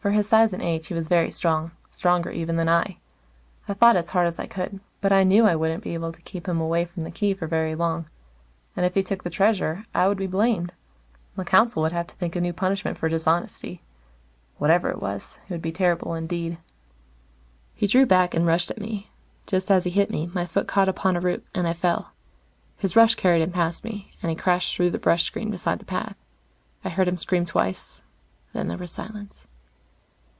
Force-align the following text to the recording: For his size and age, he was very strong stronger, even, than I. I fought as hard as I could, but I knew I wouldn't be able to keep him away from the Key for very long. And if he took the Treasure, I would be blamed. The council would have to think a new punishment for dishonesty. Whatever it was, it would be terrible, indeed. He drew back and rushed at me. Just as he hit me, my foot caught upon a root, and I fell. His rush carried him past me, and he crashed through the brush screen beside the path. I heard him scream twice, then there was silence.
For 0.00 0.12
his 0.12 0.28
size 0.28 0.52
and 0.52 0.62
age, 0.62 0.86
he 0.86 0.94
was 0.94 1.08
very 1.08 1.28
strong 1.28 1.72
stronger, 1.90 2.30
even, 2.30 2.54
than 2.54 2.68
I. 2.68 2.98
I 3.66 3.74
fought 3.74 3.96
as 3.96 4.10
hard 4.10 4.28
as 4.28 4.38
I 4.38 4.46
could, 4.46 4.78
but 5.00 5.12
I 5.12 5.24
knew 5.24 5.44
I 5.44 5.56
wouldn't 5.56 5.82
be 5.82 5.92
able 5.92 6.12
to 6.12 6.22
keep 6.22 6.48
him 6.48 6.60
away 6.60 6.84
from 6.84 7.02
the 7.02 7.10
Key 7.10 7.34
for 7.34 7.48
very 7.48 7.74
long. 7.74 8.06
And 8.76 8.86
if 8.86 8.94
he 8.94 9.02
took 9.02 9.24
the 9.24 9.28
Treasure, 9.28 9.84
I 9.92 10.06
would 10.06 10.16
be 10.16 10.28
blamed. 10.28 10.72
The 11.34 11.44
council 11.44 11.82
would 11.82 11.90
have 11.90 12.06
to 12.06 12.14
think 12.14 12.36
a 12.36 12.40
new 12.40 12.52
punishment 12.52 12.96
for 12.96 13.08
dishonesty. 13.08 13.82
Whatever 14.56 14.88
it 14.90 15.02
was, 15.02 15.40
it 15.48 15.52
would 15.52 15.60
be 15.60 15.72
terrible, 15.72 16.14
indeed. 16.14 16.58
He 17.74 17.88
drew 17.88 18.06
back 18.06 18.34
and 18.34 18.46
rushed 18.46 18.70
at 18.70 18.80
me. 18.80 19.10
Just 19.48 19.68
as 19.68 19.82
he 19.82 19.90
hit 19.90 20.10
me, 20.10 20.30
my 20.32 20.46
foot 20.46 20.68
caught 20.68 20.88
upon 20.88 21.16
a 21.16 21.20
root, 21.20 21.44
and 21.56 21.66
I 21.66 21.72
fell. 21.72 22.12
His 22.76 22.94
rush 22.94 23.16
carried 23.16 23.42
him 23.42 23.50
past 23.50 23.82
me, 23.84 24.12
and 24.22 24.30
he 24.30 24.36
crashed 24.36 24.76
through 24.76 24.90
the 24.90 24.98
brush 24.98 25.24
screen 25.24 25.50
beside 25.50 25.80
the 25.80 25.84
path. 25.84 26.16
I 26.84 26.88
heard 26.88 27.08
him 27.08 27.18
scream 27.18 27.44
twice, 27.44 28.00
then 28.52 28.68
there 28.68 28.78
was 28.78 28.92
silence. 28.92 29.44